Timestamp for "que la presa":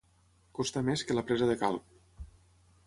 1.09-1.51